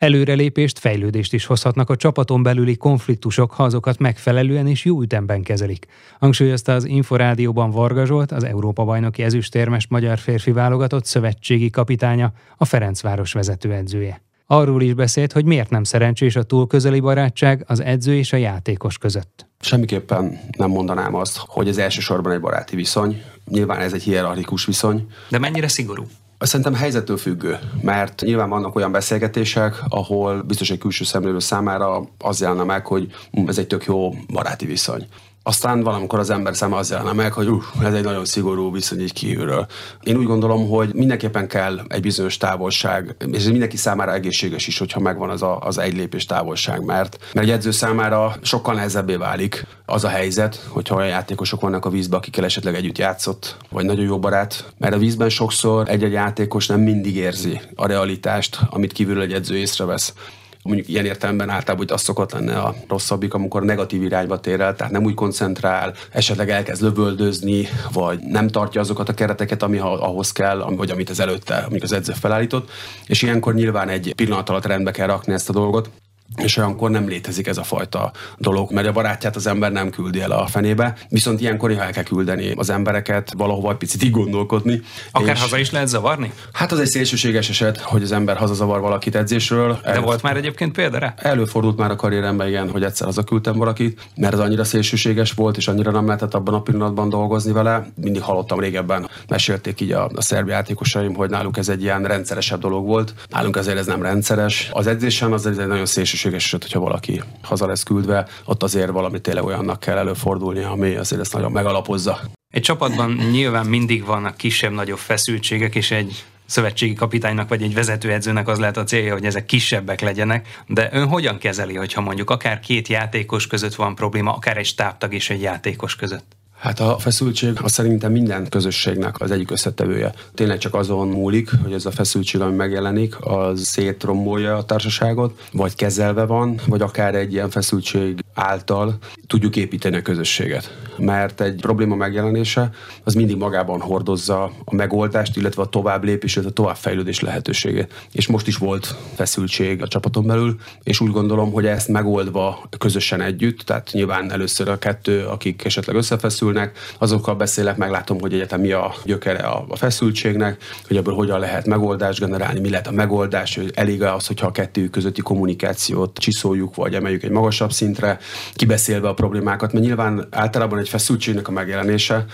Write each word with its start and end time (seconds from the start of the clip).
Előrelépést, 0.00 0.78
fejlődést 0.78 1.32
is 1.32 1.46
hozhatnak 1.46 1.90
a 1.90 1.96
csapaton 1.96 2.42
belüli 2.42 2.76
konfliktusok, 2.76 3.50
ha 3.52 3.62
azokat 3.62 3.98
megfelelően 3.98 4.66
és 4.66 4.84
jó 4.84 5.02
ütemben 5.02 5.42
kezelik. 5.42 5.86
Hangsúlyozta 6.18 6.72
az 6.72 6.84
Inforádióban 6.84 7.70
Varga 7.70 8.06
Zsolt, 8.06 8.32
az 8.32 8.44
Európa-bajnoki 8.44 9.22
ezüstérmes 9.22 9.86
magyar 9.88 10.18
férfi 10.18 10.52
válogatott 10.52 11.04
szövetségi 11.04 11.70
kapitánya, 11.70 12.32
a 12.56 12.64
Ferencváros 12.64 13.32
vezetőedzője. 13.32 14.22
Arról 14.46 14.82
is 14.82 14.94
beszélt, 14.94 15.32
hogy 15.32 15.44
miért 15.44 15.70
nem 15.70 15.84
szerencsés 15.84 16.36
a 16.36 16.42
túl 16.42 16.66
közeli 16.66 17.00
barátság 17.00 17.64
az 17.66 17.80
edző 17.80 18.14
és 18.14 18.32
a 18.32 18.36
játékos 18.36 18.98
között. 18.98 19.46
Semmiképpen 19.58 20.40
nem 20.56 20.70
mondanám 20.70 21.14
azt, 21.14 21.36
hogy 21.36 21.68
ez 21.68 21.78
elsősorban 21.78 22.32
egy 22.32 22.40
baráti 22.40 22.76
viszony. 22.76 23.22
Nyilván 23.44 23.80
ez 23.80 23.92
egy 23.92 24.02
hierarchikus 24.02 24.64
viszony. 24.64 25.06
De 25.28 25.38
mennyire 25.38 25.68
szigorú? 25.68 26.06
Szerintem 26.40 26.74
helyzettől 26.74 27.16
függő, 27.16 27.58
mert 27.82 28.20
nyilván 28.20 28.48
vannak 28.48 28.76
olyan 28.76 28.92
beszélgetések, 28.92 29.82
ahol 29.88 30.42
biztos 30.42 30.70
egy 30.70 30.78
külső 30.78 31.04
szemlélő 31.04 31.38
számára 31.38 32.08
az 32.18 32.40
jelenne 32.40 32.64
meg, 32.64 32.86
hogy 32.86 33.12
ez 33.46 33.58
egy 33.58 33.66
tök 33.66 33.84
jó 33.84 34.14
baráti 34.32 34.66
viszony. 34.66 35.06
Aztán 35.50 35.82
valamikor 35.82 36.18
az 36.18 36.30
ember 36.30 36.56
száma 36.56 36.76
az 36.76 36.90
jelenne 36.90 37.12
meg, 37.12 37.32
hogy 37.32 37.48
uh, 37.48 37.62
ez 37.82 37.94
egy 37.94 38.04
nagyon 38.04 38.24
szigorú 38.24 38.72
viszony 38.72 39.00
így 39.00 39.12
kívülről. 39.12 39.66
Én 40.02 40.16
úgy 40.16 40.26
gondolom, 40.26 40.68
hogy 40.68 40.94
mindenképpen 40.94 41.48
kell 41.48 41.80
egy 41.88 42.00
bizonyos 42.00 42.36
távolság, 42.36 43.16
és 43.32 43.36
ez 43.36 43.46
mindenki 43.46 43.76
számára 43.76 44.12
egészséges 44.12 44.66
is, 44.66 44.78
hogyha 44.78 45.00
megvan 45.00 45.30
az 45.30 45.42
a, 45.42 45.58
az 45.58 45.78
egy 45.78 45.96
lépés 45.96 46.24
távolság, 46.24 46.84
mert, 46.84 47.18
mert 47.32 47.46
egy 47.46 47.52
edző 47.52 47.70
számára 47.70 48.36
sokkal 48.42 48.74
nehezebbé 48.74 49.14
válik 49.14 49.66
az 49.86 50.04
a 50.04 50.08
helyzet, 50.08 50.66
hogyha 50.68 50.94
olyan 50.94 51.08
játékosok 51.08 51.60
vannak 51.60 51.84
a 51.84 51.90
vízben, 51.90 52.18
akikkel 52.18 52.44
esetleg 52.44 52.74
együtt 52.74 52.98
játszott, 52.98 53.56
vagy 53.70 53.84
nagyon 53.84 54.04
jó 54.04 54.18
barát, 54.18 54.72
mert 54.78 54.94
a 54.94 54.98
vízben 54.98 55.28
sokszor 55.28 55.88
egy-egy 55.88 56.12
játékos 56.12 56.66
nem 56.66 56.80
mindig 56.80 57.16
érzi 57.16 57.60
a 57.74 57.86
realitást, 57.86 58.58
amit 58.70 58.92
kívülről 58.92 59.22
egy 59.22 59.32
edző 59.32 59.56
észrevesz 59.56 60.14
mondjuk 60.62 60.88
ilyen 60.88 61.04
értelemben 61.04 61.48
általában 61.48 61.86
hogy 61.86 61.94
az 61.94 62.02
szokott 62.02 62.32
lenne 62.32 62.58
a 62.58 62.74
rosszabbik, 62.88 63.34
amikor 63.34 63.62
negatív 63.62 64.02
irányba 64.02 64.40
tér 64.40 64.60
el, 64.60 64.76
tehát 64.76 64.92
nem 64.92 65.04
úgy 65.04 65.14
koncentrál, 65.14 65.94
esetleg 66.10 66.50
elkezd 66.50 66.82
lövöldözni, 66.82 67.68
vagy 67.92 68.20
nem 68.20 68.48
tartja 68.48 68.80
azokat 68.80 69.08
a 69.08 69.14
kereteket, 69.14 69.62
ami 69.62 69.78
ahhoz 69.78 70.32
kell, 70.32 70.58
vagy 70.76 70.90
amit 70.90 71.10
az 71.10 71.20
előtte, 71.20 71.56
amik 71.56 71.82
az 71.82 71.92
edző 71.92 72.12
felállított, 72.12 72.70
és 73.06 73.22
ilyenkor 73.22 73.54
nyilván 73.54 73.88
egy 73.88 74.12
pillanat 74.14 74.48
alatt 74.48 74.66
rendbe 74.66 74.90
kell 74.90 75.06
rakni 75.06 75.32
ezt 75.32 75.48
a 75.48 75.52
dolgot 75.52 75.90
és 76.36 76.56
olyankor 76.56 76.90
nem 76.90 77.08
létezik 77.08 77.46
ez 77.46 77.58
a 77.58 77.62
fajta 77.62 78.12
dolog, 78.38 78.72
mert 78.72 78.86
a 78.86 78.92
barátját 78.92 79.36
az 79.36 79.46
ember 79.46 79.72
nem 79.72 79.90
küldi 79.90 80.20
el 80.20 80.30
a 80.30 80.46
fenébe, 80.46 80.96
viszont 81.08 81.40
ilyenkor 81.40 81.70
el 81.70 81.92
kell 81.92 82.02
küldeni 82.02 82.52
az 82.56 82.70
embereket, 82.70 83.32
valahova 83.36 83.70
egy 83.70 83.76
picit 83.76 84.02
így 84.02 84.10
gondolkodni. 84.10 84.80
Akár 85.12 85.34
és 85.34 85.40
haza 85.40 85.58
is 85.58 85.70
lehet 85.70 85.88
zavarni? 85.88 86.32
Hát 86.52 86.72
az 86.72 86.78
egy 86.78 86.86
szélsőséges 86.86 87.48
eset, 87.48 87.80
hogy 87.80 88.02
az 88.02 88.12
ember 88.12 88.36
hazazavar 88.36 88.80
valakit 88.80 89.14
edzésről. 89.14 89.78
De 89.82 89.90
El... 89.90 90.00
volt 90.00 90.22
már 90.22 90.36
egyébként 90.36 90.72
példára? 90.72 91.14
Előfordult 91.16 91.76
már 91.76 91.90
a 91.90 91.96
karrieremben, 91.96 92.48
igen, 92.48 92.70
hogy 92.70 92.82
egyszer 92.82 93.06
hazaküldtem 93.06 93.56
valakit, 93.56 94.08
mert 94.16 94.32
az 94.32 94.40
annyira 94.40 94.64
szélsőséges 94.64 95.32
volt, 95.32 95.56
és 95.56 95.68
annyira 95.68 95.90
nem 95.90 96.06
lehetett 96.06 96.34
abban 96.34 96.54
a 96.54 96.62
pillanatban 96.62 97.08
dolgozni 97.08 97.52
vele. 97.52 97.86
Mindig 97.94 98.22
hallottam 98.22 98.60
régebben, 98.60 99.08
mesélték 99.28 99.80
így 99.80 99.92
a, 99.92 100.10
a 100.14 100.22
szerb 100.22 100.48
játékosaim, 100.48 101.14
hogy 101.14 101.30
náluk 101.30 101.56
ez 101.56 101.68
egy 101.68 101.82
ilyen 101.82 102.04
rendszeresebb 102.04 102.60
dolog 102.60 102.86
volt. 102.86 103.14
Nálunk 103.28 103.56
azért 103.56 103.78
ez 103.78 103.86
nem 103.86 104.02
rendszeres. 104.02 104.68
Az 104.72 104.86
edzésen 104.86 105.32
az 105.32 105.46
egy 105.46 105.56
nagyon 105.66 105.86
szélsőséges 105.86 106.19
szükséges 106.20 106.44
eset, 106.44 106.62
hogyha 106.62 106.80
valaki 106.80 107.22
haza 107.42 107.66
lesz 107.66 107.82
küldve, 107.82 108.26
ott 108.44 108.62
azért 108.62 108.90
valami 108.90 109.20
tényleg 109.20 109.44
olyannak 109.44 109.80
kell 109.80 109.96
előfordulni, 109.96 110.62
ami 110.62 110.94
azért 110.94 111.20
ezt 111.20 111.32
nagyon 111.32 111.52
megalapozza. 111.52 112.20
Egy 112.48 112.62
csapatban 112.62 113.10
nyilván 113.10 113.66
mindig 113.66 114.04
vannak 114.04 114.36
kisebb-nagyobb 114.36 114.98
feszültségek, 114.98 115.74
és 115.74 115.90
egy 115.90 116.24
szövetségi 116.46 116.94
kapitánynak 116.94 117.48
vagy 117.48 117.62
egy 117.62 117.74
vezetőedzőnek 117.74 118.48
az 118.48 118.58
lehet 118.58 118.76
a 118.76 118.84
célja, 118.84 119.12
hogy 119.12 119.24
ezek 119.24 119.46
kisebbek 119.46 120.00
legyenek, 120.00 120.62
de 120.66 120.88
ön 120.92 121.08
hogyan 121.08 121.38
kezeli, 121.38 121.74
hogyha 121.74 122.00
mondjuk 122.00 122.30
akár 122.30 122.60
két 122.60 122.88
játékos 122.88 123.46
között 123.46 123.74
van 123.74 123.94
probléma, 123.94 124.32
akár 124.32 124.56
egy 124.56 124.66
stábtag 124.66 125.14
és 125.14 125.30
egy 125.30 125.42
játékos 125.42 125.96
között? 125.96 126.39
Hát 126.60 126.80
a 126.80 126.98
feszültség 126.98 127.58
az 127.62 127.72
szerintem 127.72 128.12
minden 128.12 128.48
közösségnek 128.48 129.20
az 129.20 129.30
egyik 129.30 129.50
összetevője. 129.50 130.12
Tényleg 130.34 130.58
csak 130.58 130.74
azon 130.74 131.08
múlik, 131.08 131.50
hogy 131.62 131.72
ez 131.72 131.86
a 131.86 131.90
feszültség, 131.90 132.40
ami 132.40 132.54
megjelenik, 132.54 133.16
az 133.20 133.60
szétrombolja 133.64 134.56
a 134.56 134.64
társaságot, 134.64 135.48
vagy 135.52 135.74
kezelve 135.74 136.24
van, 136.24 136.60
vagy 136.66 136.82
akár 136.82 137.14
egy 137.14 137.32
ilyen 137.32 137.50
feszültség 137.50 138.24
által 138.40 138.98
tudjuk 139.26 139.56
építeni 139.56 139.96
a 139.96 140.02
közösséget. 140.02 140.78
Mert 140.96 141.40
egy 141.40 141.60
probléma 141.60 141.94
megjelenése 141.94 142.70
az 143.04 143.14
mindig 143.14 143.36
magában 143.36 143.80
hordozza 143.80 144.42
a 144.64 144.74
megoldást, 144.74 145.36
illetve 145.36 145.62
a 145.62 145.66
tovább 145.66 146.04
lépés, 146.04 146.36
a 146.36 146.50
továbbfejlődés 146.50 147.20
lehetőségét. 147.20 148.08
És 148.12 148.26
most 148.26 148.46
is 148.46 148.56
volt 148.56 148.94
feszültség 149.14 149.82
a 149.82 149.88
csapaton 149.88 150.26
belül, 150.26 150.56
és 150.82 151.00
úgy 151.00 151.10
gondolom, 151.10 151.52
hogy 151.52 151.66
ezt 151.66 151.88
megoldva 151.88 152.68
közösen 152.78 153.20
együtt, 153.20 153.60
tehát 153.60 153.90
nyilván 153.92 154.32
először 154.32 154.68
a 154.68 154.78
kettő, 154.78 155.26
akik 155.26 155.64
esetleg 155.64 155.96
összefeszül, 155.96 156.40
feszülnek, 156.40 156.78
azokkal 156.98 157.34
beszélek, 157.34 157.76
meglátom, 157.76 158.20
hogy 158.20 158.34
egyetem 158.34 158.60
mi 158.60 158.72
a 158.72 158.94
gyökere 159.04 159.38
a, 159.38 159.66
feszültségnek, 159.76 160.62
hogy 160.86 160.96
ebből 160.96 161.14
hogyan 161.14 161.38
lehet 161.38 161.66
megoldást 161.66 162.20
generálni, 162.20 162.60
mi 162.60 162.70
lehet 162.70 162.86
a 162.86 162.92
megoldás, 162.92 163.56
hogy 163.56 163.70
elég 163.74 164.02
az, 164.02 164.26
hogyha 164.26 164.46
a 164.46 164.52
kettő 164.52 164.88
közötti 164.88 165.20
kommunikációt 165.20 166.18
csiszoljuk, 166.18 166.74
vagy 166.74 166.94
emeljük 166.94 167.22
egy 167.22 167.30
magasabb 167.30 167.72
szintre, 167.72 168.18
kibeszélve 168.54 169.08
a 169.08 169.14
problémákat, 169.14 169.72
mert 169.72 169.84
nyilván 169.84 170.26
általában 170.30 170.78
egy 170.78 170.88
feszültségnek 170.88 171.48
a 171.48 171.52
megjelenése 171.52 172.24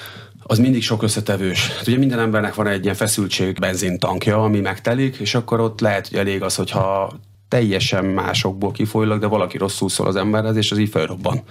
az 0.49 0.59
mindig 0.59 0.83
sok 0.83 1.03
összetevős. 1.03 1.71
Hát 1.77 1.87
ugye 1.87 1.99
minden 1.99 2.19
embernek 2.19 2.55
van 2.55 2.67
egy 2.67 2.83
ilyen 2.83 2.95
feszültség 2.95 3.59
benzintankja, 3.59 4.43
ami 4.43 4.61
megtelik, 4.61 5.17
és 5.17 5.35
akkor 5.35 5.61
ott 5.61 5.81
lehet, 5.81 6.09
hogy 6.09 6.19
elég 6.19 6.43
az, 6.43 6.55
hogyha 6.55 7.13
teljesen 7.49 8.05
másokból 8.05 8.71
kifolyólag, 8.71 9.21
de 9.21 9.27
valaki 9.27 9.59
rosszul 9.59 9.89
szól 9.89 10.07
az 10.07 10.17
emberhez, 10.17 10.57
és 10.57 10.71
az 10.71 10.79
így 10.79 10.89
felrobban 10.89 11.43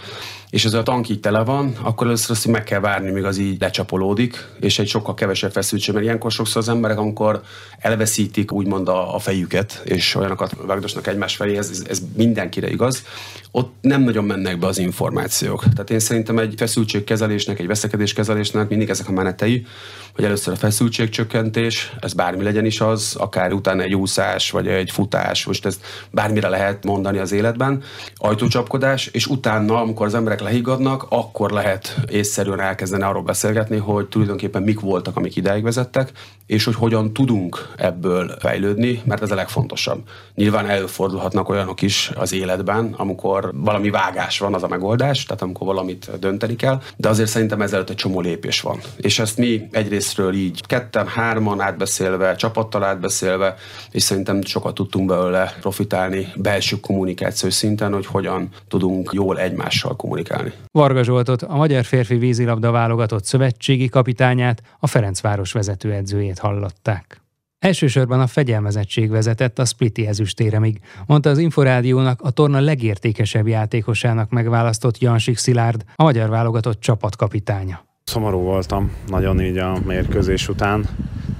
és 0.55 0.65
ez 0.65 0.73
a 0.73 0.83
tank 0.83 1.09
így 1.09 1.19
tele 1.19 1.43
van, 1.43 1.75
akkor 1.81 2.07
először 2.07 2.31
azt 2.31 2.47
meg 2.47 2.63
kell 2.63 2.79
várni, 2.79 3.11
míg 3.11 3.23
az 3.23 3.37
így 3.37 3.61
lecsapolódik, 3.61 4.45
és 4.59 4.79
egy 4.79 4.87
sokkal 4.87 5.13
kevesebb 5.13 5.51
feszültség, 5.51 5.93
mert 5.93 6.05
ilyenkor 6.05 6.31
sokszor 6.31 6.61
az 6.61 6.69
emberek, 6.69 6.97
amikor 6.97 7.41
elveszítik 7.79 8.51
úgymond 8.51 8.87
a, 8.87 9.15
a 9.15 9.19
fejüket, 9.19 9.81
és 9.83 10.15
olyanokat 10.15 10.55
vágdosnak 10.65 11.07
egymás 11.07 11.35
felé, 11.35 11.57
ez, 11.57 11.83
ez 11.89 12.01
mindenkire 12.15 12.69
igaz, 12.69 13.03
ott 13.51 13.73
nem 13.81 14.01
nagyon 14.01 14.23
mennek 14.23 14.59
be 14.59 14.67
az 14.67 14.77
információk. 14.77 15.63
Tehát 15.63 15.89
én 15.89 15.99
szerintem 15.99 16.37
egy 16.37 16.53
feszültségkezelésnek, 16.57 17.59
egy 17.59 17.67
veszekedéskezelésnek 17.67 18.69
mindig 18.69 18.89
ezek 18.89 19.07
a 19.07 19.11
menetei, 19.11 19.65
hogy 20.15 20.23
először 20.23 20.53
a 20.53 20.57
feszültségcsökkentés, 20.57 21.93
ez 21.99 22.13
bármi 22.13 22.43
legyen 22.43 22.65
is 22.65 22.81
az, 22.81 23.15
akár 23.19 23.53
utána 23.53 23.81
egy 23.81 23.95
úszás, 23.95 24.51
vagy 24.51 24.67
egy 24.67 24.91
futás, 24.91 25.45
most 25.45 25.65
ezt 25.65 25.84
bármire 26.11 26.47
lehet 26.47 26.83
mondani 26.83 27.17
az 27.17 27.31
életben, 27.31 27.83
ajtócsapkodás, 28.15 29.07
és 29.07 29.27
utána, 29.27 29.81
amikor 29.81 30.05
az 30.05 30.13
emberek 30.13 30.41
lehiggadnak, 30.41 31.05
akkor 31.09 31.51
lehet 31.51 31.95
észszerűen 32.07 32.59
elkezdeni 32.59 33.03
arról 33.03 33.23
beszélgetni, 33.23 33.77
hogy 33.77 34.07
tulajdonképpen 34.07 34.63
mik 34.63 34.79
voltak, 34.79 35.17
amik 35.17 35.35
ideig 35.35 35.63
vezettek, 35.63 36.11
és 36.45 36.63
hogy 36.63 36.75
hogyan 36.75 37.13
tudunk 37.13 37.73
ebből 37.77 38.35
fejlődni, 38.39 39.01
mert 39.05 39.21
ez 39.21 39.31
a 39.31 39.35
legfontosabb. 39.35 40.01
Nyilván 40.35 40.69
előfordulhatnak 40.69 41.49
olyanok 41.49 41.81
is 41.81 42.11
az 42.15 42.33
életben, 42.33 42.93
amikor 42.97 43.51
valami 43.53 43.89
vágás 43.89 44.39
van, 44.39 44.53
az 44.53 44.63
a 44.63 44.67
megoldás, 44.67 45.25
tehát 45.25 45.41
amikor 45.41 45.67
valamit 45.67 46.19
dönteni 46.19 46.55
kell, 46.55 46.81
de 46.97 47.09
azért 47.09 47.29
szerintem 47.29 47.61
ezelőtt 47.61 47.89
egy 47.89 47.95
csomó 47.95 48.21
lépés 48.21 48.61
van. 48.61 48.79
És 48.97 49.19
ezt 49.19 49.37
mi 49.37 49.67
egyrésztről 49.71 50.33
így 50.33 50.65
ketten, 50.65 51.07
hárman 51.07 51.61
átbeszélve, 51.61 52.35
csapattal 52.35 52.83
átbeszélve, 52.83 53.55
és 53.91 54.03
szerintem 54.03 54.41
sokat 54.43 54.73
tudtunk 54.73 55.07
belőle 55.07 55.55
profitálni 55.75 56.27
belső 56.35 56.79
kommunikációs 56.79 57.53
szinten, 57.53 57.93
hogy 57.93 58.05
hogyan 58.05 58.49
tudunk 58.67 59.09
jól 59.13 59.39
egymással 59.39 59.95
kommunikálni 59.95 60.13
kommunikálni. 60.15 60.51
Varga 60.71 61.03
Zsoltot, 61.03 61.41
a 61.41 61.55
magyar 61.55 61.83
férfi 61.83 62.15
vízilabda 62.15 62.71
válogatott 62.71 63.25
szövetségi 63.25 63.89
kapitányát, 63.89 64.61
a 64.79 64.87
Ferencváros 64.87 65.51
vezetőedzőjét 65.51 66.39
hallották. 66.39 67.21
Elsősorban 67.59 68.19
a 68.19 68.27
fegyelmezettség 68.27 69.09
vezetett 69.09 69.59
a 69.59 69.65
Spliti 69.65 70.07
ezüstéremig, 70.07 70.79
mondta 71.05 71.29
az 71.29 71.37
Inforádiónak 71.37 72.21
a 72.21 72.29
torna 72.29 72.59
legértékesebb 72.59 73.47
játékosának 73.47 74.29
megválasztott 74.29 74.97
Jansik 74.97 75.37
Szilárd, 75.37 75.83
a 75.95 76.03
magyar 76.03 76.29
válogatott 76.29 76.79
csapatkapitánya. 76.79 77.85
Szomorú 78.03 78.39
voltam 78.39 78.91
nagyon 79.07 79.41
így 79.41 79.57
a 79.57 79.77
mérkőzés 79.85 80.49
után, 80.49 80.87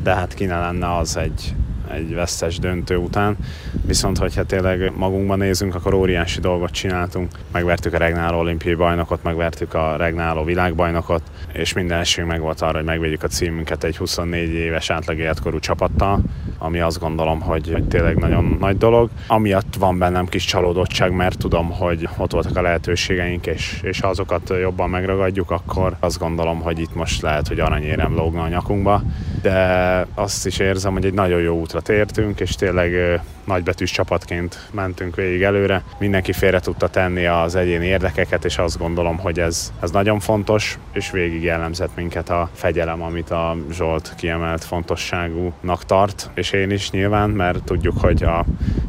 de 0.03 0.13
hát 0.13 0.33
ki 0.33 0.45
ne 0.45 0.59
lenne 0.59 0.95
az 0.97 1.17
egy 1.17 1.55
egy 1.93 2.13
vesztes 2.13 2.59
döntő 2.59 2.95
után. 2.95 3.37
Viszont, 3.85 4.17
hogyha 4.17 4.43
tényleg 4.43 4.91
magunkban 4.95 5.37
nézünk, 5.37 5.75
akkor 5.75 5.93
óriási 5.93 6.39
dolgot 6.39 6.71
csináltunk. 6.71 7.31
Megvertük 7.51 7.93
a 7.93 7.97
regnáló 7.97 8.39
olimpiai 8.39 8.75
bajnokot, 8.75 9.23
megvertük 9.23 9.73
a 9.73 9.95
regnáló 9.95 10.43
világbajnokot, 10.43 11.21
és 11.53 11.73
minden 11.73 11.99
esélyünk 11.99 12.31
meg 12.31 12.41
volt 12.41 12.61
arra, 12.61 12.77
hogy 12.77 12.85
megvédjük 12.85 13.23
a 13.23 13.27
címünket 13.27 13.83
egy 13.83 13.97
24 13.97 14.49
éves 14.49 14.89
átlag 14.89 15.17
életkorú 15.17 15.59
csapattal, 15.59 16.21
ami 16.57 16.79
azt 16.79 16.99
gondolom, 16.99 17.41
hogy, 17.41 17.83
tényleg 17.89 18.17
nagyon 18.17 18.57
nagy 18.59 18.77
dolog. 18.77 19.09
Amiatt 19.27 19.75
van 19.79 19.97
bennem 19.97 20.25
kis 20.25 20.45
csalódottság, 20.45 21.11
mert 21.11 21.37
tudom, 21.37 21.71
hogy 21.71 22.09
ott 22.17 22.31
voltak 22.31 22.57
a 22.57 22.61
lehetőségeink, 22.61 23.45
és, 23.45 23.79
és 23.83 23.99
ha 23.99 24.07
azokat 24.07 24.53
jobban 24.61 24.89
megragadjuk, 24.89 25.51
akkor 25.51 25.95
azt 25.99 26.19
gondolom, 26.19 26.61
hogy 26.61 26.79
itt 26.79 26.95
most 26.95 27.21
lehet, 27.21 27.47
hogy 27.47 27.59
aranyérem 27.59 28.15
lógna 28.15 28.41
a 28.41 28.47
nyakunkba, 28.47 29.01
de 29.45 30.07
azt 30.15 30.45
is 30.45 30.59
érzem, 30.59 30.93
hogy 30.93 31.05
egy 31.05 31.13
nagyon 31.13 31.41
jó 31.41 31.59
útra 31.59 31.81
tértünk, 31.81 32.39
és 32.39 32.55
tényleg 32.55 33.21
nagybetűs 33.43 33.91
csapatként 33.91 34.69
mentünk 34.71 35.15
végig 35.15 35.41
előre. 35.41 35.83
Mindenki 35.99 36.33
félre 36.33 36.59
tudta 36.59 36.87
tenni 36.87 37.25
az 37.25 37.55
egyéni 37.55 37.85
érdekeket, 37.85 38.45
és 38.45 38.57
azt 38.57 38.77
gondolom, 38.77 39.17
hogy 39.17 39.39
ez, 39.39 39.73
ez 39.81 39.91
nagyon 39.91 40.19
fontos, 40.19 40.77
és 40.93 41.11
végig 41.11 41.43
jellemzett 41.43 41.95
minket 41.95 42.29
a 42.29 42.49
fegyelem, 42.53 43.01
amit 43.01 43.29
a 43.29 43.57
Zsolt 43.71 44.13
kiemelt 44.17 44.63
fontosságúnak 44.63 45.85
tart, 45.85 46.29
és 46.33 46.51
én 46.51 46.71
is 46.71 46.91
nyilván, 46.91 47.29
mert 47.29 47.63
tudjuk, 47.63 47.97
hogy 47.97 48.23
a 48.23 48.45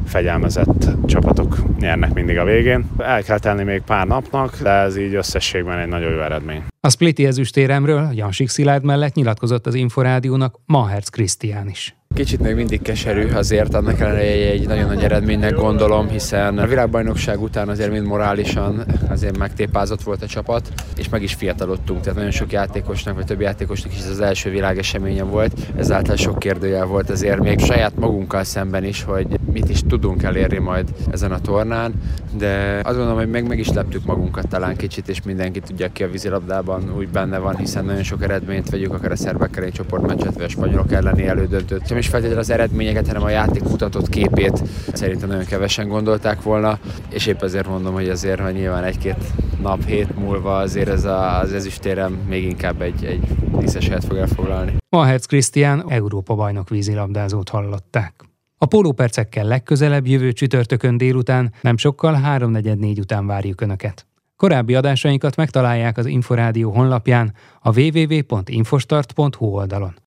fegyelmezett 0.07 0.89
csapatok 1.05 1.79
nyernek 1.79 2.13
mindig 2.13 2.37
a 2.37 2.43
végén. 2.43 2.89
El 2.97 3.23
kell 3.23 3.39
tenni 3.39 3.63
még 3.63 3.81
pár 3.81 4.07
napnak, 4.07 4.57
de 4.61 4.69
ez 4.69 4.97
így 4.97 5.13
összességben 5.13 5.77
egy 5.77 5.87
nagyon 5.87 6.11
jó 6.11 6.21
eredmény. 6.21 6.63
A 6.79 6.89
Spliti 6.89 7.25
ezüstéremről 7.25 8.09
Jansik 8.13 8.49
Szilárd 8.49 8.83
mellett 8.83 9.13
nyilatkozott 9.13 9.67
az 9.67 9.73
Inforádiónak 9.75 10.59
Maherz 10.65 11.09
Krisztián 11.09 11.69
is. 11.69 11.96
Kicsit 12.15 12.39
még 12.39 12.55
mindig 12.55 12.81
keserű 12.81 13.27
azért, 13.33 13.73
annak 13.73 13.99
ellenére 13.99 14.49
egy 14.49 14.67
nagyon 14.67 14.85
nagy 14.87 15.03
eredménynek 15.03 15.53
gondolom, 15.53 16.09
hiszen 16.09 16.57
a 16.57 16.65
világbajnokság 16.65 17.41
után 17.41 17.69
azért 17.69 17.91
mind 17.91 18.05
morálisan 18.05 18.85
azért 19.09 19.37
megtépázott 19.37 20.01
volt 20.01 20.21
a 20.21 20.25
csapat, 20.25 20.71
és 20.97 21.09
meg 21.09 21.23
is 21.23 21.33
fiatalodtunk, 21.33 21.99
tehát 21.99 22.15
nagyon 22.15 22.31
sok 22.31 22.51
játékosnak, 22.51 23.15
vagy 23.15 23.25
több 23.25 23.41
játékosnak 23.41 23.93
is 23.93 23.99
az 24.09 24.19
első 24.19 24.49
világeseménye 24.49 25.23
volt, 25.23 25.53
ezáltal 25.75 26.15
sok 26.15 26.39
kérdőjel 26.39 26.85
volt 26.85 27.09
azért 27.09 27.39
még 27.39 27.59
saját 27.59 27.95
magunkkal 27.95 28.43
szemben 28.43 28.83
is, 28.83 29.03
hogy 29.03 29.27
mit 29.51 29.69
is 29.69 29.81
tudunk 29.87 30.23
elérni 30.23 30.57
majd 30.57 30.87
ezen 31.11 31.31
a 31.31 31.39
tornán, 31.39 31.93
de 32.37 32.79
azt 32.83 32.95
gondolom, 32.95 33.17
hogy 33.17 33.29
meg, 33.29 33.47
meg 33.47 33.59
is 33.59 33.69
leptük 33.69 34.05
magunkat 34.05 34.47
talán 34.47 34.75
kicsit, 34.75 35.09
és 35.09 35.21
mindenki 35.21 35.59
tudja, 35.59 35.91
ki 35.91 36.03
a 36.03 36.09
vízilabdában 36.09 36.93
úgy 36.97 37.07
benne 37.07 37.37
van, 37.37 37.55
hiszen 37.55 37.85
nagyon 37.85 38.03
sok 38.03 38.23
eredményt 38.23 38.69
vegyük, 38.69 38.93
akár 38.93 39.11
a 39.11 39.15
szerbekkel 39.15 39.63
egy 39.63 39.73
csoportmeccset, 39.73 40.33
vagy 40.33 40.43
a 40.43 40.49
spanyolok 40.49 40.91
elleni 40.91 41.27
elődöntőt. 41.27 41.85
Nem 41.97 42.05
is 42.05 42.11
feltétlenül 42.11 42.43
az 42.43 42.49
eredményeket, 42.49 43.07
hanem 43.07 43.23
a 43.23 43.29
játék 43.29 43.63
mutatott 43.63 44.09
képét 44.09 44.63
szerintem 44.93 45.29
nagyon 45.29 45.45
kevesen 45.45 45.87
gondolták 45.87 46.41
volna, 46.41 46.79
és 47.09 47.25
épp 47.25 47.41
ezért 47.41 47.67
mondom, 47.67 47.93
hogy 47.93 48.09
azért, 48.09 48.39
hogy 48.39 48.53
nyilván 48.53 48.83
egy-két 48.83 49.15
nap, 49.61 49.85
hét 49.85 50.17
múlva 50.17 50.57
azért 50.57 50.87
ez 50.87 51.05
a, 51.05 51.39
az 51.39 51.53
ezüstérem 51.53 52.13
még 52.27 52.43
inkább 52.43 52.81
egy, 52.81 53.05
egy 53.05 53.27
díszes 53.59 53.87
helyet 53.87 54.05
fog 54.05 54.17
elfoglalni. 54.17 54.75
Maherz 54.89 55.25
Krisztián 55.25 55.83
Európa 55.87 56.35
bajnok 56.35 56.69
vízilabdázót 56.69 57.49
hallották. 57.49 58.13
A 58.57 58.65
pólópercekkel 58.65 59.45
legközelebb 59.45 60.07
jövő 60.07 60.31
csütörtökön 60.31 60.97
délután, 60.97 61.53
nem 61.61 61.77
sokkal 61.77 62.19
3.44 62.23 62.99
után 62.99 63.27
várjuk 63.27 63.61
Önöket. 63.61 64.05
Korábbi 64.35 64.75
adásainkat 64.75 65.35
megtalálják 65.35 65.97
az 65.97 66.05
Inforádió 66.05 66.71
honlapján, 66.71 67.33
a 67.61 67.79
www.infostart.hu 67.79 69.45
oldalon. 69.45 69.97